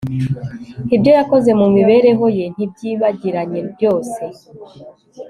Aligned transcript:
ibyo 0.95 1.11
yakoze 1.17 1.51
mu 1.59 1.67
mibereho 1.75 2.25
ye 2.37 2.45
ntibyibagiranye 2.53 3.59
byose 3.73 4.21